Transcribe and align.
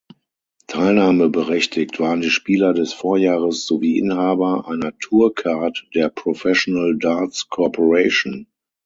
Teilnahmeberechtigt 0.65 1.99
waren 1.99 2.21
die 2.21 2.31
Spieler 2.31 2.73
des 2.73 2.91
Vorjahres 2.91 3.67
sowie 3.67 3.99
Inhaber 3.99 4.67
einer 4.67 4.97
Tourcard 4.97 5.87
der 5.93 6.09
Professional 6.09 6.97
Darts 6.97 7.49
Corporation. 7.49 8.47